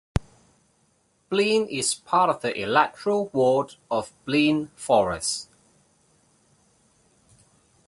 [1.31, 5.47] Blean is part of the electoral ward of Blean Forest.